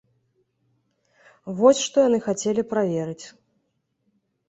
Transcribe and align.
Вось 1.61 1.83
што 1.85 1.97
яны 2.07 2.19
хацелі 2.27 2.61
праверыць. 2.75 3.25